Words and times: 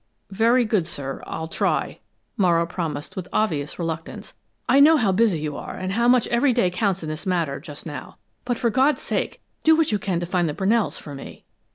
"Very 0.31 0.65
good, 0.65 0.87
sir, 0.87 1.21
I'll 1.27 1.47
try," 1.47 1.99
Morrow 2.35 2.65
promised 2.65 3.15
with 3.15 3.27
obvious 3.31 3.77
reluctance. 3.77 4.33
"I 4.67 4.79
know 4.79 4.97
how 4.97 5.11
busy 5.11 5.39
you 5.41 5.55
are 5.55 5.75
and 5.75 5.91
how 5.91 6.07
much 6.07 6.25
every 6.29 6.53
day 6.53 6.71
counts 6.71 7.03
in 7.03 7.09
this 7.09 7.27
matter 7.27 7.59
just 7.59 7.85
now; 7.85 8.17
but 8.43 8.57
for 8.57 8.71
God's 8.71 9.03
sake, 9.03 9.41
do 9.63 9.75
what 9.75 9.91
you 9.91 9.99
can 9.99 10.19
to 10.19 10.25
find 10.25 10.49
the 10.49 10.55
Brunells 10.55 10.97
for 10.97 11.13
me!" 11.13 11.45